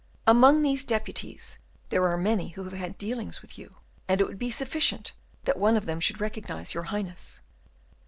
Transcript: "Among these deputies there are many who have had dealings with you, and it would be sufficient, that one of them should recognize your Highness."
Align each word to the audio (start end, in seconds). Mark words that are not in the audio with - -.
"Among 0.25 0.63
these 0.63 0.83
deputies 0.83 1.59
there 1.89 2.07
are 2.07 2.17
many 2.17 2.47
who 2.49 2.63
have 2.63 2.73
had 2.73 2.97
dealings 2.97 3.43
with 3.43 3.55
you, 3.59 3.75
and 4.07 4.19
it 4.19 4.25
would 4.25 4.39
be 4.39 4.49
sufficient, 4.49 5.11
that 5.43 5.59
one 5.59 5.77
of 5.77 5.85
them 5.85 5.99
should 5.99 6.19
recognize 6.19 6.73
your 6.73 6.85
Highness." 6.85 7.41